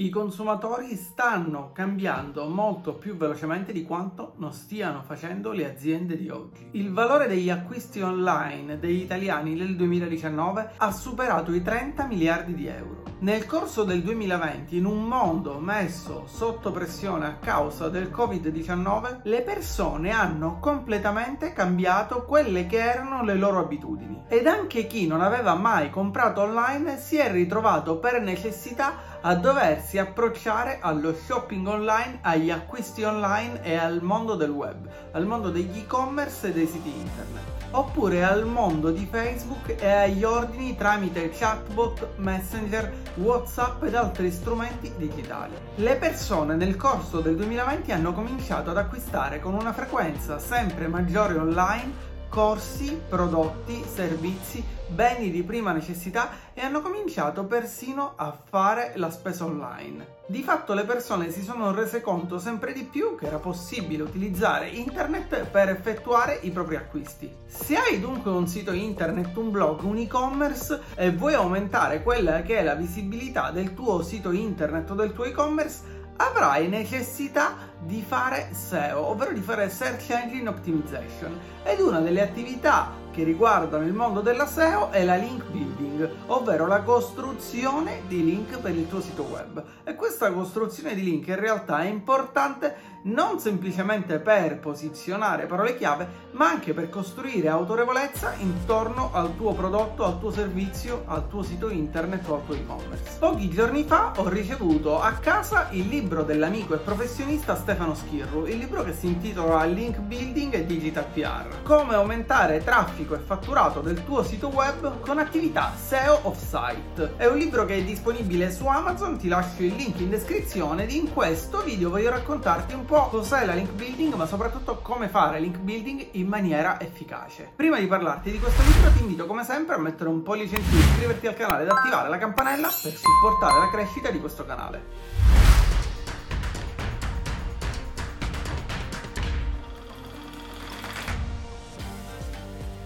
I 0.00 0.10
consumatori 0.10 0.94
stanno 0.94 1.72
cambiando 1.72 2.46
molto 2.46 2.94
più 2.94 3.16
velocemente 3.16 3.72
di 3.72 3.82
quanto 3.82 4.34
non 4.36 4.52
stiano 4.52 5.02
facendo 5.02 5.50
le 5.50 5.68
aziende 5.68 6.16
di 6.16 6.28
oggi. 6.28 6.68
Il 6.74 6.92
valore 6.92 7.26
degli 7.26 7.50
acquisti 7.50 8.00
online 8.00 8.78
degli 8.78 9.00
italiani 9.00 9.56
nel 9.56 9.74
2019 9.74 10.74
ha 10.76 10.92
superato 10.92 11.52
i 11.52 11.62
30 11.62 12.06
miliardi 12.06 12.54
di 12.54 12.68
euro. 12.68 13.08
Nel 13.20 13.46
corso 13.46 13.82
del 13.82 14.04
2020, 14.04 14.76
in 14.76 14.84
un 14.84 15.02
mondo 15.02 15.58
messo 15.58 16.28
sotto 16.28 16.70
pressione 16.70 17.26
a 17.26 17.34
causa 17.34 17.88
del 17.88 18.12
Covid-19, 18.12 19.22
le 19.24 19.42
persone 19.42 20.12
hanno 20.12 20.60
completamente 20.60 21.52
cambiato 21.52 22.24
quelle 22.24 22.66
che 22.66 22.78
erano 22.78 23.24
le 23.24 23.34
loro 23.34 23.58
abitudini. 23.58 24.22
Ed 24.28 24.46
anche 24.46 24.86
chi 24.86 25.08
non 25.08 25.20
aveva 25.20 25.56
mai 25.56 25.90
comprato 25.90 26.42
online 26.42 26.96
si 26.98 27.16
è 27.16 27.28
ritrovato 27.32 27.98
per 27.98 28.22
necessità 28.22 29.17
a 29.20 29.34
doversi 29.34 29.98
approcciare 29.98 30.78
allo 30.80 31.12
shopping 31.12 31.66
online, 31.66 32.18
agli 32.22 32.50
acquisti 32.50 33.02
online 33.02 33.62
e 33.62 33.74
al 33.74 34.00
mondo 34.02 34.34
del 34.36 34.50
web, 34.50 34.88
al 35.12 35.26
mondo 35.26 35.50
degli 35.50 35.78
e-commerce 35.78 36.48
e 36.48 36.52
dei 36.52 36.66
siti 36.66 36.88
internet, 36.88 37.44
oppure 37.72 38.22
al 38.22 38.46
mondo 38.46 38.90
di 38.90 39.06
Facebook 39.10 39.74
e 39.80 39.90
agli 39.90 40.22
ordini 40.22 40.76
tramite 40.76 41.30
chatbot, 41.30 42.16
messenger, 42.16 42.92
whatsapp 43.16 43.82
ed 43.82 43.94
altri 43.96 44.30
strumenti 44.30 44.92
digitali. 44.96 45.54
Le 45.74 45.96
persone 45.96 46.54
nel 46.54 46.76
corso 46.76 47.20
del 47.20 47.34
2020 47.36 47.90
hanno 47.90 48.12
cominciato 48.12 48.70
ad 48.70 48.76
acquistare 48.76 49.40
con 49.40 49.54
una 49.54 49.72
frequenza 49.72 50.38
sempre 50.38 50.86
maggiore 50.86 51.36
online 51.36 52.16
corsi, 52.28 53.00
prodotti, 53.08 53.82
servizi, 53.84 54.62
beni 54.88 55.30
di 55.30 55.42
prima 55.42 55.72
necessità 55.72 56.30
e 56.54 56.62
hanno 56.62 56.80
cominciato 56.80 57.44
persino 57.44 58.12
a 58.16 58.36
fare 58.48 58.92
la 58.96 59.10
spesa 59.10 59.44
online. 59.44 60.16
Di 60.26 60.42
fatto 60.42 60.74
le 60.74 60.84
persone 60.84 61.30
si 61.30 61.42
sono 61.42 61.72
rese 61.72 62.00
conto 62.00 62.38
sempre 62.38 62.72
di 62.72 62.84
più 62.84 63.16
che 63.16 63.26
era 63.26 63.38
possibile 63.38 64.02
utilizzare 64.02 64.68
internet 64.68 65.44
per 65.44 65.70
effettuare 65.70 66.38
i 66.42 66.50
propri 66.50 66.76
acquisti. 66.76 67.32
Se 67.46 67.76
hai 67.76 68.00
dunque 68.00 68.30
un 68.30 68.46
sito 68.46 68.72
internet, 68.72 69.34
un 69.36 69.50
blog, 69.50 69.82
un 69.82 69.96
e-commerce 69.96 70.80
e 70.94 71.12
vuoi 71.12 71.34
aumentare 71.34 72.02
quella 72.02 72.42
che 72.42 72.58
è 72.58 72.62
la 72.62 72.74
visibilità 72.74 73.50
del 73.50 73.74
tuo 73.74 74.02
sito 74.02 74.30
internet 74.30 74.90
o 74.90 74.94
del 74.94 75.12
tuo 75.12 75.24
e-commerce, 75.24 75.96
avrai 76.18 76.68
necessità 76.68 77.56
di 77.80 78.02
fare 78.06 78.50
SEO, 78.52 79.06
ovvero 79.06 79.32
di 79.32 79.40
fare 79.40 79.68
Search 79.70 80.10
Engine 80.10 80.48
Optimization. 80.48 81.38
Ed 81.64 81.80
una 81.80 82.00
delle 82.00 82.22
attività 82.22 82.90
che 83.18 83.24
riguardano 83.24 83.84
il 83.84 83.92
mondo 83.92 84.20
della 84.20 84.46
SEO 84.46 84.92
è 84.92 85.02
la 85.02 85.16
link 85.16 85.42
building, 85.46 86.08
ovvero 86.26 86.68
la 86.68 86.82
costruzione 86.82 88.02
di 88.06 88.24
link 88.24 88.60
per 88.60 88.76
il 88.76 88.86
tuo 88.86 89.00
sito 89.00 89.24
web. 89.24 89.60
E 89.82 89.96
questa 89.96 90.30
costruzione 90.30 90.94
di 90.94 91.02
link 91.02 91.26
in 91.26 91.40
realtà 91.40 91.80
è 91.80 91.88
importante 91.88 92.96
non 93.00 93.38
semplicemente 93.38 94.18
per 94.18 94.58
posizionare 94.58 95.46
parole 95.46 95.76
chiave, 95.76 96.26
ma 96.32 96.48
anche 96.48 96.74
per 96.74 96.88
costruire 96.88 97.48
autorevolezza 97.48 98.34
intorno 98.38 99.10
al 99.12 99.36
tuo 99.36 99.52
prodotto, 99.52 100.04
al 100.04 100.18
tuo 100.18 100.30
servizio, 100.30 101.02
al 101.06 101.28
tuo 101.28 101.42
sito 101.42 101.68
internet 101.68 102.28
o 102.28 102.36
al 102.36 102.46
tuo 102.46 102.54
e-commerce. 102.54 103.16
Pochi 103.18 103.48
giorni 103.48 103.84
fa 103.84 104.12
ho 104.16 104.28
ricevuto 104.28 105.00
a 105.00 105.12
casa 105.12 105.68
il 105.70 105.88
libro 105.88 106.22
dell'amico 106.22 106.74
e 106.74 106.78
professionista 106.78 107.56
Stefano 107.56 107.94
Schirru, 107.94 108.46
il 108.46 108.58
libro 108.58 108.84
che 108.84 108.92
si 108.92 109.06
intitola 109.06 109.64
Link 109.64 109.98
Building 109.98 110.54
e 110.54 110.66
Digital 110.66 111.06
PR. 111.12 111.62
Come 111.62 111.94
aumentare 111.94 112.62
traffico 112.62 113.07
traffico 113.08 113.14
e 113.14 113.18
fatturato 113.18 113.80
del 113.80 114.04
tuo 114.04 114.22
sito 114.22 114.48
web 114.48 115.00
con 115.00 115.18
attività 115.18 115.72
SEO 115.74 116.20
off-site. 116.22 117.14
È 117.16 117.26
un 117.26 117.38
libro 117.38 117.64
che 117.64 117.76
è 117.76 117.82
disponibile 117.82 118.52
su 118.52 118.66
Amazon, 118.66 119.16
ti 119.16 119.28
lascio 119.28 119.62
il 119.62 119.74
link 119.74 119.98
in 120.00 120.10
descrizione 120.10 120.84
ed 120.84 120.92
in 120.92 121.12
questo 121.12 121.62
video 121.62 121.90
voglio 121.90 122.10
raccontarti 122.10 122.74
un 122.74 122.84
po' 122.84 123.08
cos'è 123.08 123.46
la 123.46 123.54
link 123.54 123.70
building, 123.70 124.14
ma 124.14 124.26
soprattutto 124.26 124.78
come 124.82 125.08
fare 125.08 125.40
link 125.40 125.56
building 125.56 126.08
in 126.12 126.26
maniera 126.26 126.78
efficace. 126.80 127.50
Prima 127.56 127.78
di 127.78 127.86
parlarti 127.86 128.30
di 128.30 128.38
questo 128.38 128.62
libro 128.62 128.90
ti 128.92 129.00
invito 129.00 129.26
come 129.26 129.44
sempre 129.44 129.74
a 129.74 129.78
mettere 129.78 130.10
un 130.10 130.22
pollice 130.22 130.56
in 130.56 130.64
su, 130.64 130.76
iscriverti 130.76 131.26
al 131.26 131.34
canale 131.34 131.62
ed 131.62 131.70
attivare 131.70 132.08
la 132.08 132.18
campanella 132.18 132.68
per 132.68 132.92
supportare 132.94 133.58
la 133.58 133.70
crescita 133.70 134.10
di 134.10 134.20
questo 134.20 134.44
canale. 134.44 135.27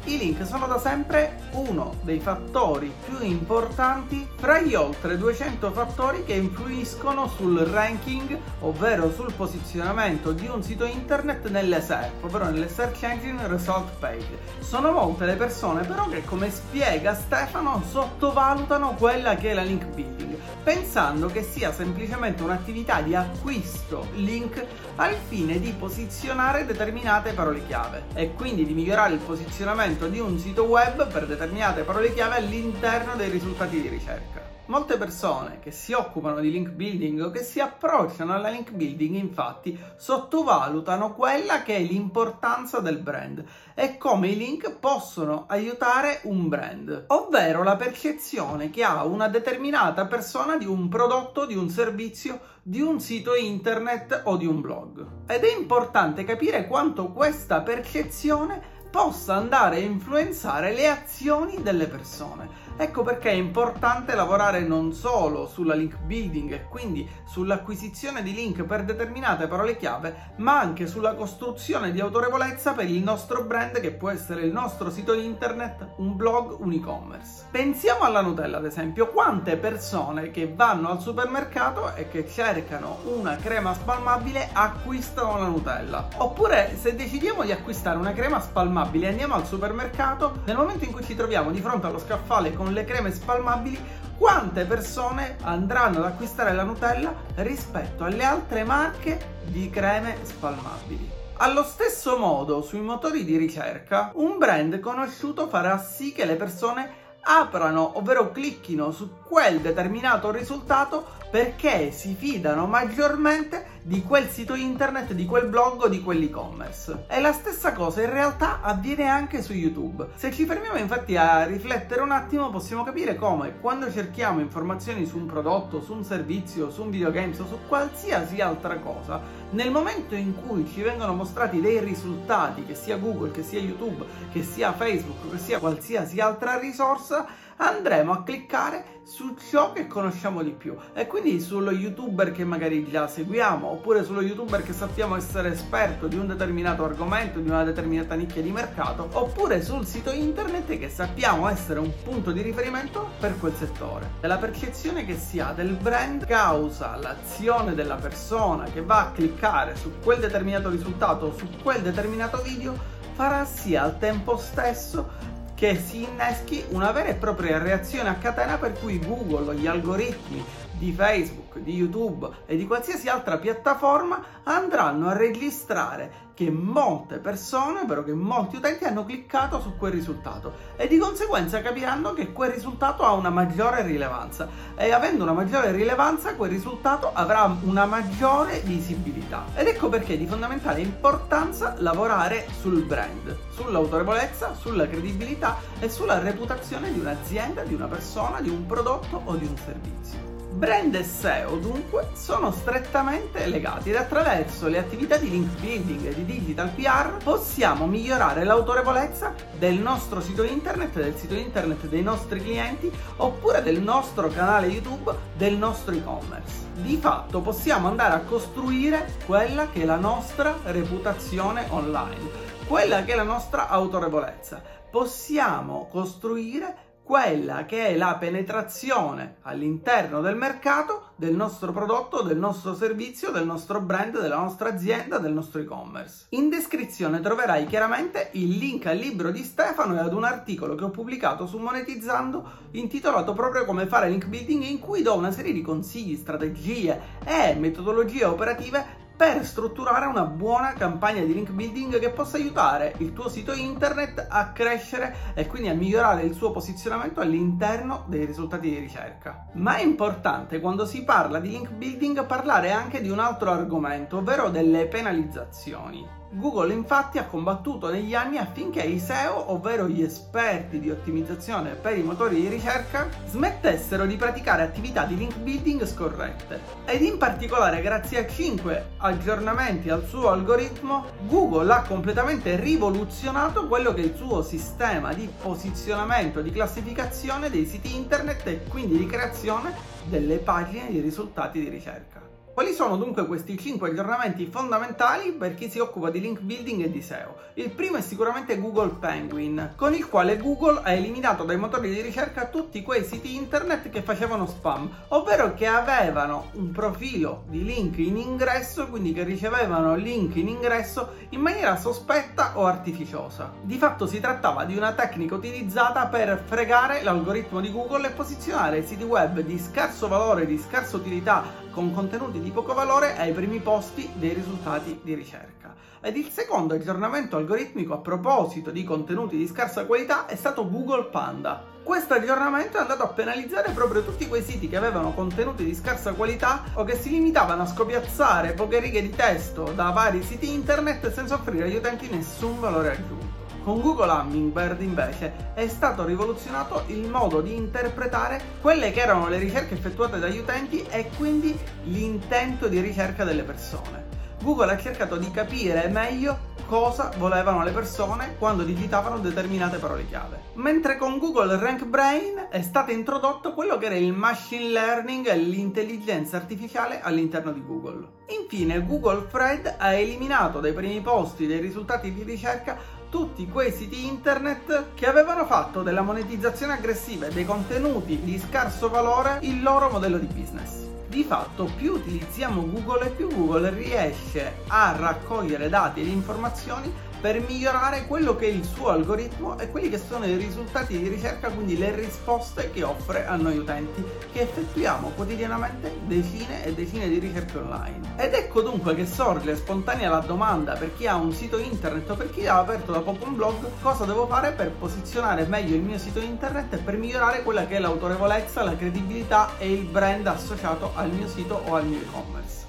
I 0.04 0.18
link 0.18 0.44
sono 0.44 0.66
da 0.66 0.80
sempre 0.80 1.42
uno 1.52 1.94
dei 2.02 2.18
fattori 2.18 2.92
più 3.04 3.24
importanti 3.24 4.28
fra 4.34 4.60
gli 4.60 4.74
oltre 4.74 5.16
200 5.16 5.70
fattori 5.70 6.24
che 6.24 6.32
influiscono 6.32 7.28
sul 7.28 7.58
ranking, 7.60 8.36
ovvero 8.60 9.12
sul 9.12 9.32
posizionamento 9.32 10.32
di 10.32 10.48
un 10.48 10.60
sito 10.60 10.86
internet 10.86 11.48
nelle 11.50 11.80
SERP, 11.80 12.24
ovvero 12.24 12.46
nelle 12.46 12.68
Search 12.68 13.04
Engine 13.04 13.46
Result 13.46 13.90
Page. 14.00 14.38
Sono 14.58 14.90
molte 14.90 15.24
le 15.24 15.36
persone 15.36 15.84
però 15.84 16.08
che, 16.08 16.24
come 16.24 16.50
spiega 16.50 17.14
Stefano, 17.14 17.80
sottovalutano 17.88 18.94
quella 18.94 19.36
che 19.36 19.50
è 19.50 19.54
la 19.54 19.62
link 19.62 19.84
building, 19.84 20.36
pensando 20.64 21.28
che 21.28 21.44
sia 21.44 21.72
semplicemente 21.72 22.42
un'attività 22.42 23.02
di 23.02 23.14
acquisto 23.14 24.08
link 24.14 24.64
al 24.96 25.14
fine 25.28 25.60
di 25.60 25.70
posizionare 25.70 26.66
determinate 26.66 27.32
parole 27.32 27.64
chiave 27.66 28.06
e 28.14 28.34
quindi 28.34 28.66
di 28.66 28.74
migliorare 28.74 29.12
il 29.12 29.20
posizionamento 29.20 29.90
inserimento 29.92 30.08
di 30.08 30.20
un 30.20 30.38
sito 30.38 30.64
web 30.64 31.06
per 31.10 31.26
determinate 31.26 31.82
parole 31.82 32.12
chiave 32.12 32.36
all'interno 32.36 33.14
dei 33.14 33.28
risultati 33.28 33.80
di 33.80 33.88
ricerca. 33.88 34.50
Molte 34.66 34.96
persone 34.96 35.58
che 35.60 35.70
si 35.70 35.92
occupano 35.92 36.40
di 36.40 36.50
link 36.50 36.70
building 36.70 37.20
o 37.20 37.30
che 37.30 37.42
si 37.42 37.60
approcciano 37.60 38.32
alla 38.32 38.48
link 38.48 38.70
building 38.70 39.16
infatti 39.16 39.78
sottovalutano 39.96 41.14
quella 41.14 41.62
che 41.62 41.76
è 41.76 41.80
l'importanza 41.80 42.78
del 42.78 42.98
brand 42.98 43.44
e 43.74 43.98
come 43.98 44.28
i 44.28 44.36
link 44.36 44.76
possono 44.78 45.44
aiutare 45.48 46.20
un 46.24 46.48
brand, 46.48 47.06
ovvero 47.08 47.62
la 47.62 47.76
percezione 47.76 48.70
che 48.70 48.84
ha 48.84 49.04
una 49.04 49.28
determinata 49.28 50.06
persona 50.06 50.56
di 50.56 50.64
un 50.64 50.88
prodotto, 50.88 51.44
di 51.44 51.56
un 51.56 51.68
servizio, 51.68 52.40
di 52.62 52.80
un 52.80 53.00
sito 53.00 53.34
internet 53.34 54.22
o 54.24 54.36
di 54.36 54.46
un 54.46 54.60
blog. 54.60 55.06
Ed 55.26 55.42
è 55.42 55.54
importante 55.54 56.24
capire 56.24 56.66
quanto 56.66 57.08
questa 57.08 57.60
percezione 57.62 58.80
possa 58.92 59.36
andare 59.36 59.76
a 59.76 59.80
influenzare 59.80 60.74
le 60.74 60.86
azioni 60.86 61.62
delle 61.62 61.86
persone. 61.86 62.60
Ecco 62.76 63.02
perché 63.02 63.30
è 63.30 63.34
importante 63.34 64.14
lavorare 64.14 64.60
non 64.60 64.92
solo 64.92 65.46
sulla 65.46 65.74
link 65.74 65.96
building 65.96 66.52
e 66.52 66.68
quindi 66.68 67.08
sull'acquisizione 67.24 68.22
di 68.22 68.34
link 68.34 68.64
per 68.64 68.84
determinate 68.84 69.46
parole 69.46 69.78
chiave, 69.78 70.32
ma 70.36 70.58
anche 70.58 70.86
sulla 70.86 71.14
costruzione 71.14 71.90
di 71.90 72.00
autorevolezza 72.00 72.72
per 72.72 72.88
il 72.88 73.02
nostro 73.02 73.44
brand 73.44 73.80
che 73.80 73.92
può 73.92 74.10
essere 74.10 74.42
il 74.42 74.52
nostro 74.52 74.90
sito 74.90 75.14
internet, 75.14 75.92
un 75.96 76.14
blog, 76.14 76.58
un 76.60 76.72
e-commerce. 76.72 77.44
Pensiamo 77.50 78.04
alla 78.04 78.20
Nutella 78.20 78.58
ad 78.58 78.66
esempio, 78.66 79.08
quante 79.08 79.56
persone 79.56 80.30
che 80.30 80.52
vanno 80.54 80.90
al 80.90 81.00
supermercato 81.00 81.94
e 81.94 82.08
che 82.08 82.28
cercano 82.28 82.98
una 83.04 83.36
crema 83.36 83.72
spalmabile 83.72 84.50
acquistano 84.52 85.38
la 85.38 85.46
Nutella. 85.46 86.08
Oppure 86.16 86.76
se 86.78 86.94
decidiamo 86.94 87.42
di 87.44 87.52
acquistare 87.52 87.96
una 87.96 88.12
crema 88.12 88.38
spalmabile 88.40 88.81
andiamo 89.06 89.34
al 89.34 89.46
supermercato, 89.46 90.42
nel 90.44 90.56
momento 90.56 90.84
in 90.84 90.92
cui 90.92 91.04
ci 91.04 91.14
troviamo 91.14 91.50
di 91.50 91.60
fronte 91.60 91.86
allo 91.86 91.98
scaffale 91.98 92.52
con 92.52 92.72
le 92.72 92.84
creme 92.84 93.12
spalmabili, 93.12 93.78
quante 94.18 94.64
persone 94.64 95.36
andranno 95.42 95.98
ad 95.98 96.04
acquistare 96.04 96.52
la 96.52 96.62
Nutella 96.62 97.14
rispetto 97.36 98.04
alle 98.04 98.24
altre 98.24 98.64
marche 98.64 99.40
di 99.44 99.70
creme 99.70 100.16
spalmabili. 100.22 101.10
Allo 101.38 101.64
stesso 101.64 102.18
modo, 102.18 102.62
sui 102.62 102.80
motori 102.80 103.24
di 103.24 103.36
ricerca, 103.36 104.12
un 104.14 104.38
brand 104.38 104.78
conosciuto 104.80 105.48
farà 105.48 105.78
sì 105.78 106.12
che 106.12 106.24
le 106.24 106.36
persone 106.36 107.01
aprano, 107.22 107.98
ovvero 107.98 108.30
clicchino 108.32 108.90
su 108.90 109.20
quel 109.22 109.60
determinato 109.60 110.30
risultato 110.30 111.20
perché 111.32 111.92
si 111.92 112.14
fidano 112.14 112.66
maggiormente 112.66 113.80
di 113.82 114.02
quel 114.02 114.28
sito 114.28 114.54
internet, 114.54 115.12
di 115.12 115.24
quel 115.24 115.46
blog 115.46 115.84
o 115.84 115.88
di 115.88 116.02
quell'e-commerce. 116.02 117.06
E 117.08 117.20
la 117.20 117.32
stessa 117.32 117.72
cosa 117.72 118.02
in 118.02 118.10
realtà 118.10 118.60
avviene 118.60 119.08
anche 119.08 119.40
su 119.40 119.54
YouTube. 119.54 120.08
Se 120.14 120.30
ci 120.30 120.44
fermiamo 120.44 120.76
infatti 120.76 121.16
a 121.16 121.44
riflettere 121.44 122.02
un 122.02 122.12
attimo 122.12 122.50
possiamo 122.50 122.84
capire 122.84 123.16
come 123.16 123.58
quando 123.60 123.90
cerchiamo 123.90 124.40
informazioni 124.40 125.06
su 125.06 125.16
un 125.16 125.26
prodotto, 125.26 125.80
su 125.80 125.94
un 125.94 126.04
servizio, 126.04 126.70
su 126.70 126.82
un 126.82 126.90
videogame 126.90 127.32
o 127.38 127.46
su 127.46 127.58
qualsiasi 127.66 128.40
altra 128.42 128.76
cosa, 128.76 129.20
nel 129.52 129.70
momento 129.70 130.14
in 130.14 130.34
cui 130.34 130.66
ci 130.66 130.80
vengono 130.82 131.12
mostrati 131.12 131.60
dei 131.60 131.78
risultati, 131.80 132.64
che 132.64 132.74
sia 132.74 132.96
Google, 132.96 133.30
che 133.30 133.42
sia 133.42 133.60
YouTube, 133.60 134.04
che 134.32 134.42
sia 134.42 134.72
Facebook, 134.72 135.30
che 135.30 135.38
sia 135.38 135.58
qualsiasi 135.58 136.20
altra 136.20 136.58
risorsa, 136.58 137.26
andremo 137.56 138.12
a 138.12 138.22
cliccare 138.22 139.00
su 139.04 139.34
ciò 139.50 139.72
che 139.72 139.86
conosciamo 139.86 140.42
di 140.42 140.52
più 140.52 140.76
e 140.94 141.06
quindi 141.06 141.40
sullo 141.40 141.72
youtuber 141.72 142.30
che 142.30 142.44
magari 142.44 142.88
già 142.88 143.08
seguiamo 143.08 143.66
oppure 143.66 144.04
sullo 144.04 144.22
youtuber 144.22 144.62
che 144.62 144.72
sappiamo 144.72 145.16
essere 145.16 145.52
esperto 145.52 146.06
di 146.06 146.16
un 146.16 146.28
determinato 146.28 146.84
argomento, 146.84 147.40
di 147.40 147.48
una 147.48 147.64
determinata 147.64 148.14
nicchia 148.14 148.42
di 148.42 148.50
mercato 148.50 149.08
oppure 149.12 149.62
sul 149.62 149.84
sito 149.86 150.12
internet 150.12 150.78
che 150.78 150.88
sappiamo 150.88 151.48
essere 151.48 151.80
un 151.80 151.92
punto 152.02 152.30
di 152.30 152.42
riferimento 152.42 153.10
per 153.18 153.38
quel 153.38 153.54
settore. 153.54 154.10
La 154.20 154.38
percezione 154.38 155.04
che 155.04 155.16
si 155.16 155.40
ha 155.40 155.52
del 155.52 155.74
brand 155.74 156.24
causa 156.24 156.96
l'azione 156.96 157.74
della 157.74 157.96
persona 157.96 158.64
che 158.64 158.82
va 158.82 159.00
a 159.00 159.10
cliccare 159.10 159.76
su 159.76 159.92
quel 160.02 160.20
determinato 160.20 160.70
risultato 160.70 161.26
o 161.26 161.36
su 161.36 161.48
quel 161.62 161.82
determinato 161.82 162.40
video 162.40 163.00
farà 163.14 163.44
sì 163.44 163.76
al 163.76 163.98
tempo 163.98 164.36
stesso 164.36 165.32
che 165.54 165.76
si 165.76 166.02
inneschi 166.02 166.64
una 166.70 166.90
vera 166.92 167.10
e 167.10 167.14
propria 167.14 167.58
reazione 167.58 168.08
a 168.08 168.14
catena 168.14 168.56
per 168.58 168.72
cui 168.72 168.98
Google, 168.98 169.54
gli 169.54 169.66
algoritmi 169.66 170.44
di 170.82 170.90
Facebook, 170.90 171.58
di 171.58 171.74
YouTube 171.74 172.28
e 172.44 172.56
di 172.56 172.66
qualsiasi 172.66 173.08
altra 173.08 173.38
piattaforma 173.38 174.20
andranno 174.42 175.10
a 175.10 175.16
registrare 175.16 176.30
che 176.34 176.50
molte 176.50 177.18
persone, 177.18 177.82
ovvero 177.82 178.02
che 178.02 178.12
molti 178.12 178.56
utenti 178.56 178.82
hanno 178.82 179.04
cliccato 179.04 179.60
su 179.60 179.76
quel 179.76 179.92
risultato 179.92 180.52
e 180.74 180.88
di 180.88 180.98
conseguenza 180.98 181.62
capiranno 181.62 182.14
che 182.14 182.32
quel 182.32 182.50
risultato 182.50 183.04
ha 183.04 183.12
una 183.12 183.30
maggiore 183.30 183.82
rilevanza 183.82 184.48
e 184.74 184.90
avendo 184.90 185.22
una 185.22 185.34
maggiore 185.34 185.70
rilevanza 185.70 186.34
quel 186.34 186.50
risultato 186.50 187.12
avrà 187.12 187.56
una 187.62 187.84
maggiore 187.84 188.58
visibilità 188.64 189.44
ed 189.54 189.68
ecco 189.68 189.88
perché 189.88 190.14
è 190.14 190.18
di 190.18 190.26
fondamentale 190.26 190.80
importanza 190.80 191.76
lavorare 191.78 192.48
sul 192.58 192.82
brand, 192.82 193.36
sull'autorevolezza, 193.50 194.54
sulla 194.54 194.88
credibilità 194.88 195.58
e 195.78 195.88
sulla 195.88 196.18
reputazione 196.18 196.92
di 196.92 196.98
un'azienda, 196.98 197.62
di 197.62 197.74
una 197.74 197.86
persona, 197.86 198.40
di 198.40 198.48
un 198.48 198.66
prodotto 198.66 199.20
o 199.24 199.36
di 199.36 199.46
un 199.46 199.56
servizio. 199.56 200.31
Brand 200.52 200.94
e 200.94 201.02
SEO 201.02 201.56
dunque 201.56 202.10
sono 202.12 202.52
strettamente 202.52 203.46
legati 203.46 203.90
ed 203.90 203.96
attraverso 203.96 204.68
le 204.68 204.78
attività 204.78 205.16
di 205.16 205.30
link 205.30 205.58
building 205.58 206.06
e 206.06 206.14
di 206.14 206.24
digital 206.24 206.70
PR 206.70 207.16
possiamo 207.22 207.86
migliorare 207.86 208.44
l'autorevolezza 208.44 209.34
del 209.58 209.78
nostro 209.78 210.20
sito 210.20 210.42
internet, 210.42 210.92
del 210.92 211.16
sito 211.16 211.34
internet 211.34 211.86
dei 211.86 212.02
nostri 212.02 212.40
clienti 212.40 212.92
oppure 213.16 213.62
del 213.62 213.80
nostro 213.80 214.28
canale 214.28 214.66
YouTube, 214.66 215.12
del 215.36 215.56
nostro 215.56 215.94
e-commerce. 215.94 216.66
Di 216.74 216.96
fatto 216.96 217.40
possiamo 217.40 217.88
andare 217.88 218.14
a 218.14 218.20
costruire 218.20 219.14
quella 219.26 219.68
che 219.70 219.82
è 219.82 219.84
la 219.84 219.96
nostra 219.96 220.58
reputazione 220.64 221.64
online, 221.70 222.30
quella 222.68 223.02
che 223.02 223.12
è 223.12 223.16
la 223.16 223.22
nostra 223.22 223.68
autorevolezza. 223.68 224.62
Possiamo 224.90 225.88
costruire 225.90 226.91
quella 227.12 227.66
che 227.66 227.88
è 227.88 227.96
la 227.98 228.16
penetrazione 228.18 229.36
all'interno 229.42 230.22
del 230.22 230.34
mercato 230.34 231.10
del 231.16 231.34
nostro 231.34 231.70
prodotto, 231.70 232.22
del 232.22 232.38
nostro 232.38 232.74
servizio, 232.74 233.30
del 233.30 233.44
nostro 233.44 233.82
brand, 233.82 234.18
della 234.18 234.38
nostra 234.38 234.70
azienda, 234.70 235.18
del 235.18 235.34
nostro 235.34 235.60
e-commerce. 235.60 236.28
In 236.30 236.48
descrizione 236.48 237.20
troverai 237.20 237.66
chiaramente 237.66 238.30
il 238.32 238.56
link 238.56 238.86
al 238.86 238.96
libro 238.96 239.30
di 239.30 239.42
Stefano 239.42 239.94
e 239.94 239.98
ad 239.98 240.14
un 240.14 240.24
articolo 240.24 240.74
che 240.74 240.84
ho 240.84 240.90
pubblicato 240.90 241.46
su 241.46 241.58
Monetizzando 241.58 242.60
intitolato 242.70 243.34
proprio 243.34 243.66
come 243.66 243.86
fare 243.86 244.08
link 244.08 244.24
building 244.24 244.62
in 244.62 244.78
cui 244.78 245.02
do 245.02 245.14
una 245.14 245.32
serie 245.32 245.52
di 245.52 245.60
consigli, 245.60 246.16
strategie 246.16 246.98
e 247.26 247.54
metodologie 247.56 248.24
operative 248.24 249.01
per 249.22 249.46
strutturare 249.46 250.06
una 250.06 250.24
buona 250.24 250.72
campagna 250.72 251.22
di 251.22 251.32
link 251.32 251.50
building 251.50 252.00
che 252.00 252.10
possa 252.10 252.38
aiutare 252.38 252.92
il 252.98 253.12
tuo 253.12 253.28
sito 253.28 253.52
internet 253.52 254.26
a 254.28 254.50
crescere 254.50 255.14
e 255.34 255.46
quindi 255.46 255.68
a 255.68 255.74
migliorare 255.74 256.22
il 256.22 256.34
suo 256.34 256.50
posizionamento 256.50 257.20
all'interno 257.20 258.02
dei 258.08 258.24
risultati 258.24 258.68
di 258.68 258.80
ricerca. 258.80 259.46
Ma 259.52 259.76
è 259.76 259.82
importante 259.82 260.58
quando 260.58 260.86
si 260.86 261.04
parla 261.04 261.38
di 261.38 261.50
link 261.50 261.70
building 261.70 262.26
parlare 262.26 262.72
anche 262.72 263.00
di 263.00 263.10
un 263.10 263.20
altro 263.20 263.52
argomento, 263.52 264.16
ovvero 264.16 264.48
delle 264.48 264.88
penalizzazioni. 264.88 266.21
Google 266.34 266.72
infatti 266.72 267.18
ha 267.18 267.26
combattuto 267.26 267.90
negli 267.90 268.14
anni 268.14 268.38
affinché 268.38 268.80
i 268.80 268.98
SEO, 268.98 269.52
ovvero 269.52 269.86
gli 269.86 270.02
esperti 270.02 270.80
di 270.80 270.90
ottimizzazione 270.90 271.74
per 271.74 271.98
i 271.98 272.02
motori 272.02 272.40
di 272.40 272.48
ricerca, 272.48 273.06
smettessero 273.26 274.06
di 274.06 274.16
praticare 274.16 274.62
attività 274.62 275.04
di 275.04 275.16
link 275.16 275.36
building 275.36 275.84
scorrette. 275.84 276.60
Ed 276.86 277.02
in 277.02 277.18
particolare 277.18 277.82
grazie 277.82 278.24
a 278.24 278.26
5 278.26 278.86
aggiornamenti 278.96 279.90
al 279.90 280.06
suo 280.06 280.30
algoritmo, 280.30 281.04
Google 281.26 281.70
ha 281.70 281.82
completamente 281.82 282.56
rivoluzionato 282.56 283.68
quello 283.68 283.92
che 283.92 284.00
è 284.00 284.06
il 284.06 284.14
suo 284.16 284.42
sistema 284.42 285.12
di 285.12 285.28
posizionamento, 285.42 286.40
di 286.40 286.50
classificazione 286.50 287.50
dei 287.50 287.66
siti 287.66 287.94
internet 287.94 288.46
e 288.46 288.64
quindi 288.68 288.96
di 288.96 289.06
creazione 289.06 289.74
delle 290.04 290.38
pagine 290.38 290.90
di 290.90 291.00
risultati 291.00 291.60
di 291.60 291.68
ricerca. 291.68 292.31
Quali 292.54 292.74
sono 292.74 292.98
dunque 292.98 293.26
questi 293.26 293.56
5 293.56 293.88
aggiornamenti 293.88 294.44
fondamentali 294.44 295.32
per 295.32 295.54
chi 295.54 295.70
si 295.70 295.78
occupa 295.78 296.10
di 296.10 296.20
link 296.20 296.40
building 296.40 296.82
e 296.82 296.90
di 296.90 297.00
SEO? 297.00 297.36
Il 297.54 297.70
primo 297.70 297.96
è 297.96 298.02
sicuramente 298.02 298.60
Google 298.60 298.96
Penguin, 299.00 299.72
con 299.74 299.94
il 299.94 300.06
quale 300.06 300.36
Google 300.36 300.82
ha 300.82 300.92
eliminato 300.92 301.44
dai 301.44 301.56
motori 301.56 301.88
di 301.88 302.02
ricerca 302.02 302.48
tutti 302.48 302.82
quei 302.82 303.04
siti 303.04 303.36
internet 303.36 303.88
che 303.88 304.02
facevano 304.02 304.46
spam, 304.46 304.90
ovvero 305.08 305.54
che 305.54 305.66
avevano 305.66 306.50
un 306.52 306.72
profilo 306.72 307.44
di 307.48 307.64
link 307.64 307.96
in 307.96 308.18
ingresso, 308.18 308.86
quindi 308.88 309.14
che 309.14 309.22
ricevevano 309.22 309.94
link 309.94 310.36
in 310.36 310.48
ingresso 310.48 311.12
in 311.30 311.40
maniera 311.40 311.76
sospetta 311.76 312.58
o 312.58 312.66
artificiosa. 312.66 313.50
Di 313.62 313.78
fatto 313.78 314.06
si 314.06 314.20
trattava 314.20 314.66
di 314.66 314.76
una 314.76 314.92
tecnica 314.92 315.36
utilizzata 315.36 316.04
per 316.04 316.42
fregare 316.44 317.02
l'algoritmo 317.02 317.62
di 317.62 317.72
Google 317.72 318.08
e 318.08 318.10
posizionare 318.10 318.84
siti 318.84 319.04
web 319.04 319.40
di 319.40 319.58
scarso 319.58 320.06
valore, 320.06 320.44
di 320.44 320.58
scarsa 320.58 320.96
utilità 320.98 321.62
con 321.72 321.94
contenuti 321.94 322.40
di 322.42 322.50
poco 322.50 322.74
valore 322.74 323.16
ai 323.16 323.32
primi 323.32 323.60
posti 323.60 324.10
dei 324.14 324.34
risultati 324.34 325.00
di 325.02 325.14
ricerca. 325.14 325.74
Ed 326.00 326.16
il 326.16 326.28
secondo 326.30 326.74
aggiornamento 326.74 327.36
algoritmico 327.36 327.94
a 327.94 327.98
proposito 327.98 328.70
di 328.70 328.82
contenuti 328.82 329.36
di 329.36 329.46
scarsa 329.46 329.86
qualità 329.86 330.26
è 330.26 330.34
stato 330.34 330.68
Google 330.68 331.04
Panda. 331.04 331.64
Questo 331.82 332.14
aggiornamento 332.14 332.76
è 332.76 332.80
andato 332.80 333.04
a 333.04 333.08
penalizzare 333.08 333.70
proprio 333.70 334.04
tutti 334.04 334.26
quei 334.26 334.42
siti 334.42 334.68
che 334.68 334.76
avevano 334.76 335.14
contenuti 335.14 335.64
di 335.64 335.74
scarsa 335.74 336.12
qualità 336.12 336.64
o 336.74 336.84
che 336.84 336.96
si 336.96 337.10
limitavano 337.10 337.62
a 337.62 337.66
scopiazzare 337.66 338.52
poche 338.52 338.80
righe 338.80 339.00
di 339.00 339.10
testo 339.10 339.72
da 339.74 339.90
vari 339.90 340.22
siti 340.22 340.52
internet 340.52 341.12
senza 341.12 341.36
offrire 341.36 341.64
agli 341.64 341.76
utenti 341.76 342.08
nessun 342.08 342.58
valore 342.58 342.90
aggiunto. 342.90 343.31
Con 343.62 343.80
Google 343.80 344.10
Hummingbird 344.10 344.80
invece 344.82 345.52
è 345.54 345.68
stato 345.68 346.04
rivoluzionato 346.04 346.82
il 346.88 347.08
modo 347.08 347.40
di 347.40 347.54
interpretare 347.54 348.40
quelle 348.60 348.90
che 348.90 349.00
erano 349.00 349.28
le 349.28 349.38
ricerche 349.38 349.74
effettuate 349.74 350.18
dagli 350.18 350.38
utenti 350.38 350.84
e 350.90 351.10
quindi 351.16 351.56
l'intento 351.84 352.66
di 352.66 352.80
ricerca 352.80 353.22
delle 353.22 353.44
persone. 353.44 354.20
Google 354.42 354.72
ha 354.72 354.78
cercato 354.78 355.16
di 355.16 355.30
capire 355.30 355.86
meglio 355.86 356.50
cosa 356.66 357.12
volevano 357.16 357.62
le 357.62 357.70
persone 357.70 358.34
quando 358.36 358.64
digitavano 358.64 359.18
determinate 359.18 359.76
parole 359.76 360.08
chiave. 360.08 360.40
Mentre 360.54 360.96
con 360.96 361.18
Google 361.18 361.56
Rank 361.56 361.84
Brain 361.84 362.48
è 362.50 362.62
stato 362.62 362.90
introdotto 362.90 363.54
quello 363.54 363.78
che 363.78 363.86
era 363.86 363.94
il 363.94 364.12
machine 364.12 364.70
learning 364.70 365.28
e 365.28 365.36
l'intelligenza 365.36 366.36
artificiale 366.36 367.00
all'interno 367.00 367.52
di 367.52 367.62
Google. 367.64 368.08
Infine, 368.40 368.84
Google 368.84 369.28
Thread 369.30 369.76
ha 369.78 369.92
eliminato 369.92 370.58
dai 370.58 370.72
primi 370.72 371.00
posti 371.00 371.46
dei 371.46 371.60
risultati 371.60 372.12
di 372.12 372.24
ricerca 372.24 373.00
tutti 373.12 373.46
quei 373.46 373.70
siti 373.70 374.06
internet 374.06 374.94
che 374.94 375.06
avevano 375.06 375.44
fatto 375.44 375.82
della 375.82 376.00
monetizzazione 376.00 376.72
aggressiva 376.72 377.26
e 377.26 377.30
dei 377.30 377.44
contenuti 377.44 378.18
di 378.22 378.38
scarso 378.38 378.88
valore 378.88 379.36
il 379.42 379.62
loro 379.62 379.90
modello 379.90 380.16
di 380.16 380.24
business. 380.24 380.86
Di 381.08 381.22
fatto 381.22 381.68
più 381.76 381.92
utilizziamo 381.92 382.66
Google 382.70 383.08
e 383.08 383.10
più 383.10 383.28
Google 383.28 383.68
riesce 383.68 384.60
a 384.68 384.96
raccogliere 384.96 385.68
dati 385.68 386.00
ed 386.00 386.08
informazioni 386.08 386.90
per 387.22 387.40
migliorare 387.40 388.08
quello 388.08 388.34
che 388.34 388.46
è 388.46 388.50
il 388.50 388.64
suo 388.64 388.88
algoritmo 388.88 389.56
e 389.56 389.70
quelli 389.70 389.88
che 389.88 389.98
sono 389.98 390.26
i 390.26 390.34
risultati 390.34 390.98
di 390.98 391.08
ricerca, 391.08 391.50
quindi 391.50 391.78
le 391.78 391.94
risposte 391.94 392.72
che 392.72 392.82
offre 392.82 393.26
a 393.26 393.36
noi 393.36 393.58
utenti 393.58 394.04
che 394.32 394.40
effettuiamo 394.40 395.12
quotidianamente 395.14 396.00
decine 396.06 396.64
e 396.64 396.74
decine 396.74 397.08
di 397.08 397.20
ricerche 397.20 397.58
online. 397.58 398.14
Ed 398.16 398.34
ecco 398.34 398.60
dunque 398.62 398.96
che 398.96 399.06
sorge 399.06 399.54
spontanea 399.54 400.10
la 400.10 400.18
domanda 400.18 400.74
per 400.74 400.96
chi 400.96 401.06
ha 401.06 401.14
un 401.14 401.32
sito 401.32 401.58
internet 401.58 402.10
o 402.10 402.16
per 402.16 402.30
chi 402.30 402.44
ha 402.48 402.58
aperto 402.58 402.90
da 402.90 403.00
poco 403.00 403.24
un 403.24 403.36
blog, 403.36 403.70
cosa 403.80 404.04
devo 404.04 404.26
fare 404.26 404.50
per 404.50 404.72
posizionare 404.72 405.46
meglio 405.46 405.76
il 405.76 405.82
mio 405.82 405.98
sito 405.98 406.18
internet 406.18 406.72
e 406.72 406.78
per 406.78 406.96
migliorare 406.96 407.44
quella 407.44 407.68
che 407.68 407.76
è 407.76 407.78
l'autorevolezza, 407.78 408.64
la 408.64 408.76
credibilità 408.76 409.50
e 409.58 409.72
il 409.72 409.84
brand 409.84 410.26
associato 410.26 410.90
al 410.96 411.12
mio 411.12 411.28
sito 411.28 411.62
o 411.68 411.76
al 411.76 411.86
mio 411.86 412.00
e-commerce. 412.00 412.61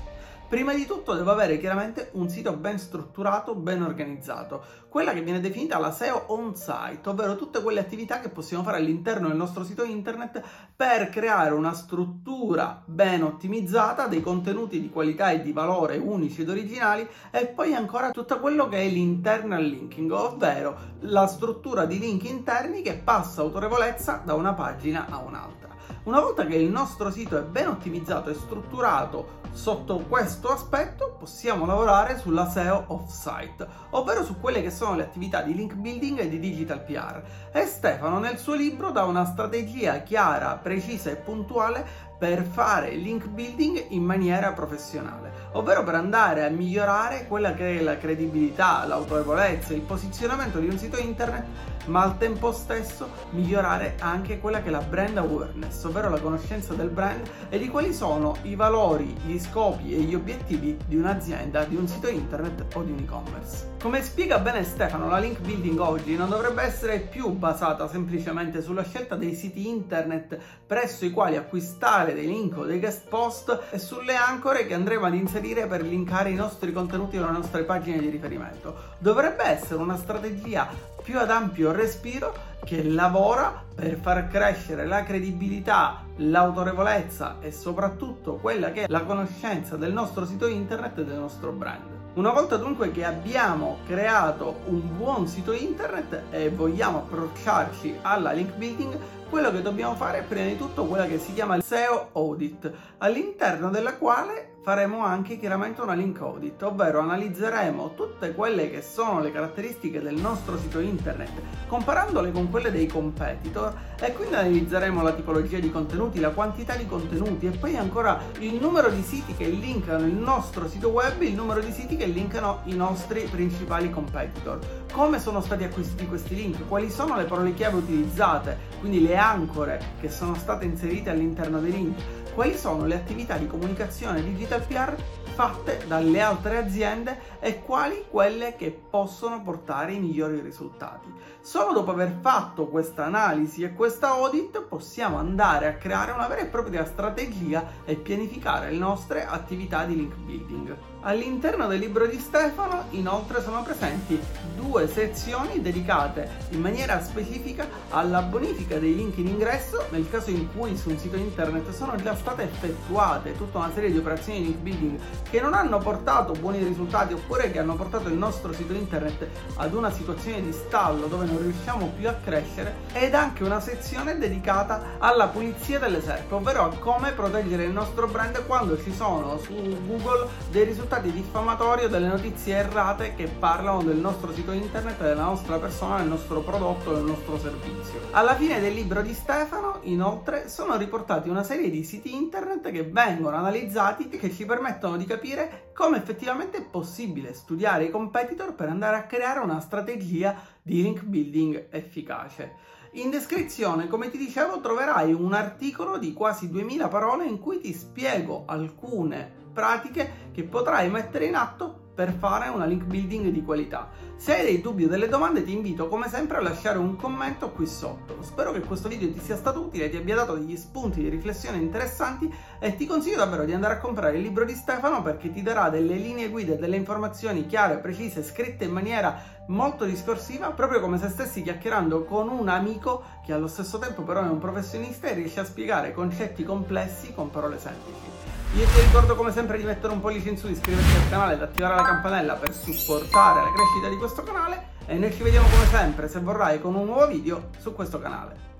Prima 0.53 0.75
di 0.75 0.85
tutto 0.85 1.15
devo 1.15 1.31
avere 1.31 1.57
chiaramente 1.57 2.11
un 2.11 2.29
sito 2.29 2.53
ben 2.53 2.77
strutturato, 2.77 3.55
ben 3.55 3.81
organizzato, 3.81 4.63
quella 4.87 5.11
che 5.11 5.23
viene 5.23 5.39
definita 5.39 5.79
la 5.79 5.91
SEO 5.91 6.25
on-site, 6.27 7.09
ovvero 7.09 7.35
tutte 7.35 7.59
quelle 7.63 7.79
attività 7.79 8.19
che 8.19 8.29
possiamo 8.29 8.61
fare 8.61 8.77
all'interno 8.77 9.29
del 9.29 9.35
nostro 9.35 9.63
sito 9.63 9.83
internet 9.83 10.43
per 10.75 11.09
creare 11.09 11.55
una 11.55 11.73
struttura 11.73 12.83
ben 12.85 13.23
ottimizzata, 13.23 14.05
dei 14.05 14.21
contenuti 14.21 14.79
di 14.79 14.91
qualità 14.91 15.31
e 15.31 15.41
di 15.41 15.53
valore 15.53 15.97
unici 15.97 16.41
ed 16.41 16.49
originali 16.49 17.07
e 17.31 17.47
poi 17.47 17.73
ancora 17.73 18.11
tutto 18.11 18.39
quello 18.39 18.69
che 18.69 18.77
è 18.77 18.87
l'internal 18.87 19.63
linking, 19.63 20.11
ovvero 20.11 20.77
la 20.99 21.25
struttura 21.25 21.85
di 21.85 21.97
link 21.97 22.25
interni 22.25 22.83
che 22.83 22.93
passa 22.93 23.41
autorevolezza 23.41 24.21
da 24.23 24.35
una 24.35 24.53
pagina 24.53 25.07
a 25.09 25.17
un'altra. 25.17 25.72
Una 26.03 26.19
volta 26.19 26.45
che 26.45 26.55
il 26.55 26.69
nostro 26.69 27.11
sito 27.11 27.37
è 27.37 27.41
ben 27.41 27.67
ottimizzato 27.67 28.29
e 28.29 28.33
strutturato 28.33 29.41
sotto 29.53 29.99
questo 29.99 30.49
aspetto, 30.49 31.15
possiamo 31.19 31.65
lavorare 31.65 32.17
sulla 32.17 32.49
SEO 32.49 32.85
off-site, 32.87 33.67
ovvero 33.91 34.23
su 34.23 34.39
quelle 34.39 34.61
che 34.61 34.71
sono 34.71 34.95
le 34.95 35.03
attività 35.03 35.41
di 35.41 35.53
link 35.53 35.75
building 35.75 36.19
e 36.19 36.29
di 36.29 36.39
digital 36.39 36.83
PR. 36.83 37.21
E 37.51 37.65
Stefano 37.65 38.19
nel 38.19 38.37
suo 38.37 38.55
libro 38.55 38.91
dà 38.91 39.03
una 39.03 39.25
strategia 39.25 39.99
chiara, 39.99 40.57
precisa 40.57 41.11
e 41.11 41.15
puntuale 41.15 42.11
per 42.23 42.45
fare 42.45 42.91
link 42.91 43.27
building 43.27 43.87
in 43.89 44.01
maniera 44.01 44.53
professionale, 44.53 45.49
ovvero 45.51 45.83
per 45.83 45.95
andare 45.95 46.45
a 46.45 46.49
migliorare 46.49 47.27
quella 47.27 47.53
che 47.53 47.79
è 47.79 47.81
la 47.81 47.97
credibilità, 47.97 48.85
l'autorevolezza, 48.85 49.73
il 49.73 49.81
posizionamento 49.81 50.59
di 50.59 50.69
un 50.69 50.77
sito 50.77 50.97
internet, 50.97 51.43
ma 51.87 52.01
al 52.01 52.17
tempo 52.17 52.53
stesso 52.53 53.09
migliorare 53.31 53.95
anche 53.99 54.39
quella 54.39 54.61
che 54.61 54.69
è 54.69 54.71
la 54.71 54.79
brand 54.79 55.17
awareness, 55.17 55.83
ovvero 55.83 56.09
la 56.09 56.21
conoscenza 56.21 56.73
del 56.73 56.87
brand 56.87 57.29
e 57.49 57.57
di 57.57 57.67
quali 57.67 57.93
sono 57.93 58.37
i 58.43 58.55
valori, 58.55 59.13
gli 59.25 59.37
scopi 59.37 59.93
e 59.93 59.99
gli 59.99 60.15
obiettivi 60.15 60.77
di 60.87 60.95
un'azienda, 60.95 61.65
di 61.65 61.75
un 61.75 61.89
sito 61.89 62.07
internet 62.07 62.73
o 62.75 62.83
di 62.83 62.91
un 62.91 62.99
e-commerce. 62.99 63.71
Come 63.81 64.01
spiega 64.01 64.39
bene 64.39 64.63
Stefano, 64.63 65.09
la 65.09 65.19
link 65.19 65.41
building 65.41 65.77
oggi 65.79 66.15
non 66.15 66.29
dovrebbe 66.29 66.61
essere 66.63 66.99
più 66.99 67.31
basata 67.31 67.89
semplicemente 67.89 68.61
sulla 68.61 68.85
scelta 68.85 69.15
dei 69.15 69.35
siti 69.35 69.67
internet 69.67 70.39
presso 70.65 71.03
i 71.03 71.11
quali 71.11 71.35
acquistare 71.35 72.12
dei 72.13 72.27
link 72.27 72.57
o 72.57 72.65
dei 72.65 72.79
guest 72.79 73.07
post 73.07 73.63
e 73.71 73.77
sulle 73.77 74.15
ancore 74.15 74.65
che 74.65 74.73
andremo 74.73 75.05
ad 75.05 75.13
inserire 75.13 75.67
per 75.67 75.81
linkare 75.81 76.29
i 76.29 76.35
nostri 76.35 76.71
contenuti 76.71 77.17
o 77.17 77.25
le 77.25 77.31
nostre 77.31 77.63
pagine 77.63 77.99
di 77.99 78.09
riferimento. 78.09 78.75
Dovrebbe 78.97 79.43
essere 79.43 79.81
una 79.81 79.97
strategia 79.97 80.67
più 81.03 81.19
ad 81.19 81.29
ampio 81.29 81.71
respiro 81.71 82.33
che 82.63 82.83
lavora 82.83 83.63
per 83.75 83.97
far 83.97 84.29
crescere 84.29 84.85
la 84.85 85.03
credibilità, 85.03 86.03
l'autorevolezza 86.17 87.37
e 87.41 87.51
soprattutto 87.51 88.35
quella 88.35 88.71
che 88.71 88.83
è 88.83 88.85
la 88.87 89.03
conoscenza 89.03 89.75
del 89.75 89.91
nostro 89.91 90.25
sito 90.25 90.47
internet 90.47 90.99
e 90.99 91.05
del 91.05 91.17
nostro 91.17 91.51
brand. 91.51 92.01
Una 92.13 92.31
volta 92.31 92.57
dunque 92.57 92.91
che 92.91 93.03
abbiamo 93.03 93.79
creato 93.87 94.59
un 94.65 94.97
buon 94.97 95.27
sito 95.27 95.51
internet 95.51 96.25
e 96.29 96.51
vogliamo 96.51 96.99
approcciarci 96.99 97.97
alla 98.03 98.31
link 98.31 98.53
building, 98.53 98.95
quello 99.33 99.49
che 99.49 99.63
dobbiamo 99.63 99.95
fare 99.95 100.19
è 100.19 100.23
prima 100.23 100.45
di 100.45 100.59
tutto 100.59 100.85
quella 100.85 101.07
che 101.07 101.17
si 101.17 101.33
chiama 101.33 101.59
SEO 101.59 102.09
audit, 102.11 102.71
all'interno 102.99 103.71
della 103.71 103.95
quale 103.95 104.57
faremo 104.61 105.03
anche 105.03 105.39
chiaramente 105.39 105.81
una 105.81 105.95
link 105.95 106.21
audit, 106.21 106.61
ovvero 106.61 106.99
analizzeremo 106.99 107.95
tutte 107.95 108.33
quelle 108.33 108.69
che 108.69 108.83
sono 108.83 109.21
le 109.21 109.31
caratteristiche 109.31 110.01
del 110.03 110.13
nostro 110.13 110.57
sito 110.59 110.79
internet, 110.79 111.31
comparandole 111.67 112.31
con 112.31 112.51
quelle 112.51 112.71
dei 112.71 112.85
competitor 112.85 113.73
e 113.99 114.13
quindi 114.13 114.35
analizzeremo 114.35 115.01
la 115.01 115.13
tipologia 115.13 115.57
di 115.57 115.71
contenuti, 115.71 116.19
la 116.19 116.29
quantità 116.29 116.75
di 116.75 116.85
contenuti 116.85 117.47
e 117.47 117.57
poi 117.57 117.75
ancora 117.75 118.21
il 118.37 118.53
numero 118.53 118.89
di 118.89 119.01
siti 119.01 119.33
che 119.33 119.47
linkano 119.47 120.05
il 120.05 120.13
nostro 120.13 120.69
sito 120.69 120.89
web, 120.89 121.19
il 121.23 121.33
numero 121.33 121.59
di 121.59 121.71
siti 121.71 121.97
che 121.97 122.05
linkano 122.05 122.61
i 122.65 122.75
nostri 122.75 123.23
principali 123.23 123.89
competitor. 123.89 124.82
Come 124.93 125.19
sono 125.19 125.41
stati 125.41 125.63
acquisiti 125.63 126.05
questi 126.05 126.35
link? 126.35 126.67
Quali 126.67 126.91
sono 126.91 127.15
le 127.15 127.23
parole 127.23 127.55
chiave 127.55 127.77
utilizzate? 127.77 128.59
Quindi 128.79 129.01
le 129.01 129.17
ancore 129.17 129.95
che 129.99 130.07
sono 130.07 130.35
state 130.35 130.65
inserite 130.65 131.09
all'interno 131.09 131.59
dei 131.59 131.71
link 131.71 131.99
quali 132.35 132.55
sono 132.55 132.85
le 132.85 132.93
attività 132.93 133.37
di 133.37 133.47
comunicazione 133.47 134.23
digital 134.23 134.61
PR 134.61 134.95
fatte 135.33 135.85
dalle 135.87 136.21
altre 136.21 136.57
aziende 136.57 137.19
e 137.39 137.63
quali 137.63 138.05
quelle 138.07 138.55
che 138.55 138.69
possono 138.69 139.41
portare 139.41 139.93
i 139.93 139.99
migliori 139.99 140.39
risultati. 140.41 141.11
Solo 141.41 141.73
dopo 141.73 141.89
aver 141.89 142.19
fatto 142.21 142.67
questa 142.67 143.05
analisi 143.05 143.63
e 143.63 143.73
questa 143.73 144.09
audit 144.09 144.61
possiamo 144.61 145.17
andare 145.17 145.67
a 145.67 145.73
creare 145.73 146.11
una 146.11 146.27
vera 146.27 146.41
e 146.41 146.45
propria 146.45 146.85
strategia 146.85 147.67
e 147.83 147.95
pianificare 147.95 148.69
le 148.69 148.77
nostre 148.77 149.25
attività 149.25 149.85
di 149.85 149.95
link 149.95 150.13
building. 150.13 150.92
All'interno 151.05 151.67
del 151.67 151.79
libro 151.79 152.07
di 152.07 152.17
Stefano 152.17 152.85
inoltre 152.91 153.41
sono 153.41 153.61
presenti 153.61 154.17
due 154.55 154.87
sezioni 154.87 155.61
dedicate 155.61 156.29
in 156.51 156.61
maniera 156.61 157.03
specifica 157.03 157.67
alla 157.89 158.21
bonifica 158.21 158.79
dei 158.79 158.95
link 158.95 159.17
in 159.17 159.27
ingresso 159.27 159.87
nel 159.89 160.09
caso 160.09 160.29
in 160.29 160.47
cui 160.55 160.77
su 160.77 160.91
un 160.91 160.97
sito 160.97 161.17
internet 161.17 161.71
sono 161.71 161.97
già 161.97 162.15
state 162.15 162.43
effettuate 162.43 163.35
tutta 163.35 163.57
una 163.57 163.71
serie 163.73 163.91
di 163.91 163.97
operazioni 163.97 164.39
di 164.39 164.45
link 164.45 164.59
building 164.59 164.99
che 165.29 165.41
non 165.41 165.53
hanno 165.53 165.77
portato 165.79 166.31
buoni 166.31 166.63
risultati 166.63 167.11
oppure 167.11 167.51
che 167.51 167.59
hanno 167.59 167.75
portato 167.75 168.07
il 168.07 168.15
nostro 168.15 168.53
sito 168.53 168.71
internet 168.71 169.27
ad 169.55 169.73
una 169.73 169.91
situazione 169.91 170.41
di 170.41 170.53
stallo 170.53 171.07
dove 171.07 171.25
non 171.25 171.41
riusciamo 171.41 171.91
più 171.97 172.07
a 172.07 172.15
crescere 172.23 172.75
ed 172.93 173.13
anche 173.13 173.43
una 173.43 173.59
sezione 173.59 174.17
dedicata 174.17 174.95
alla 174.99 175.27
pulizia 175.27 175.79
delle 175.79 176.01
SERP, 176.01 176.31
ovvero 176.31 176.63
a 176.63 176.69
come 176.77 177.11
proteggere 177.11 177.65
il 177.65 177.71
nostro 177.71 178.07
brand 178.07 178.45
quando 178.45 178.81
ci 178.81 178.93
sono 178.93 179.37
su 179.39 179.53
Google 179.85 180.29
dei 180.49 180.63
risultati 180.63 180.91
diffamatori 180.99 181.85
o 181.85 181.87
delle 181.87 182.07
notizie 182.07 182.55
errate 182.55 183.15
che 183.15 183.27
parlano 183.27 183.83
del 183.83 183.97
nostro 183.97 184.33
sito 184.33 184.51
internet, 184.51 185.01
della 185.01 185.23
nostra 185.23 185.57
persona, 185.57 185.97
del 185.97 186.07
nostro 186.07 186.41
prodotto, 186.41 186.93
del 186.93 187.03
nostro 187.03 187.37
servizio. 187.39 187.99
Alla 188.11 188.35
fine 188.35 188.59
del 188.59 188.73
libro 188.73 189.01
di 189.01 189.13
Stefano, 189.13 189.79
inoltre, 189.83 190.49
sono 190.49 190.75
riportati 190.77 191.29
una 191.29 191.43
serie 191.43 191.69
di 191.69 191.83
siti 191.83 192.15
internet 192.15 192.71
che 192.71 192.83
vengono 192.83 193.35
analizzati 193.37 194.09
e 194.09 194.17
che 194.17 194.31
ci 194.31 194.45
permettono 194.45 194.97
di 194.97 195.05
capire 195.05 195.71
come 195.73 195.97
effettivamente 195.97 196.57
è 196.57 196.63
possibile 196.63 197.33
studiare 197.33 197.85
i 197.85 197.89
competitor 197.89 198.53
per 198.53 198.69
andare 198.69 198.97
a 198.97 199.05
creare 199.05 199.39
una 199.39 199.59
strategia 199.59 200.35
di 200.61 200.81
link 200.81 201.03
building 201.03 201.67
efficace. 201.71 202.55
In 202.93 203.09
descrizione, 203.09 203.87
come 203.87 204.11
ti 204.11 204.19
dicevo, 204.19 204.61
troverai 204.61 205.13
un 205.13 205.33
articolo 205.33 205.97
di 205.97 206.13
quasi 206.13 206.49
2000 206.49 206.87
parole 206.89 207.25
in 207.25 207.39
cui 207.39 207.59
ti 207.59 207.73
spiego 207.73 208.43
alcune 208.45 209.41
pratiche 209.53 210.31
che 210.33 210.43
potrai 210.43 210.89
mettere 210.89 211.25
in 211.25 211.35
atto 211.35 211.81
per 211.93 212.11
fare 212.11 212.49
una 212.49 212.65
link 212.65 212.83
building 212.85 213.27
di 213.27 213.43
qualità. 213.43 213.89
Se 214.15 214.33
hai 214.33 214.43
dei 214.43 214.61
dubbi 214.61 214.85
o 214.85 214.87
delle 214.87 215.07
domande 215.07 215.43
ti 215.43 215.51
invito 215.51 215.87
come 215.87 216.09
sempre 216.09 216.37
a 216.37 216.41
lasciare 216.41 216.79
un 216.79 216.95
commento 216.95 217.51
qui 217.51 217.67
sotto. 217.67 218.17
Spero 218.21 218.51
che 218.51 218.61
questo 218.61 218.87
video 218.87 219.11
ti 219.11 219.19
sia 219.19 219.35
stato 219.35 219.61
utile, 219.61 219.89
ti 219.89 219.97
abbia 219.97 220.15
dato 220.15 220.33
degli 220.33 220.55
spunti 220.55 221.01
di 221.01 221.09
riflessione 221.09 221.57
interessanti 221.57 222.33
e 222.59 222.75
ti 222.75 222.87
consiglio 222.87 223.17
davvero 223.17 223.45
di 223.45 223.53
andare 223.53 223.75
a 223.75 223.79
comprare 223.79 224.17
il 224.17 224.23
libro 224.23 224.43
di 224.43 224.53
Stefano 224.53 225.03
perché 225.03 225.31
ti 225.31 225.43
darà 225.43 225.69
delle 225.69 225.95
linee 225.95 226.29
guida 226.29 226.53
e 226.53 226.57
delle 226.57 226.77
informazioni 226.77 227.45
chiare, 227.45 227.77
precise, 227.77 228.23
scritte 228.23 228.63
in 228.63 228.71
maniera 228.71 229.41
molto 229.47 229.85
discorsiva, 229.85 230.51
proprio 230.51 230.79
come 230.79 230.97
se 230.97 231.09
stessi 231.09 231.41
chiacchierando 231.41 232.05
con 232.05 232.29
un 232.29 232.47
amico 232.47 233.03
che 233.25 233.33
allo 233.33 233.47
stesso 233.47 233.77
tempo 233.77 234.03
però 234.03 234.23
è 234.23 234.29
un 234.29 234.39
professionista 234.39 235.07
e 235.07 235.13
riesce 235.13 235.39
a 235.39 235.45
spiegare 235.45 235.93
concetti 235.93 236.43
complessi 236.43 237.13
con 237.13 237.29
parole 237.29 237.59
semplici. 237.59 238.11
Io 238.55 238.65
ti 238.65 238.81
ricordo 238.81 239.15
come 239.15 239.31
sempre 239.31 239.57
di 239.57 239.63
mettere 239.63 239.91
un 239.91 239.99
pollice 239.99 240.29
in 240.29 240.37
su, 240.37 240.47
iscriverti 240.47 240.95
al 240.95 241.09
canale 241.09 241.33
ed 241.33 241.41
attivare 241.41 241.75
la 241.75 241.83
campanella 241.83 242.35
per 242.35 242.53
supportare 242.53 243.41
la 243.41 243.51
crescita 243.51 243.89
di 243.89 243.97
questo 243.97 244.21
canale 244.21 244.71
e 244.85 244.95
noi 244.95 245.11
ci 245.11 245.23
vediamo 245.23 245.47
come 245.47 245.65
sempre, 245.65 246.07
se 246.07 246.19
vorrai, 246.19 246.61
con 246.61 246.75
un 246.75 246.85
nuovo 246.85 247.07
video 247.07 247.49
su 247.57 247.73
questo 247.73 247.99
canale. 247.99 248.52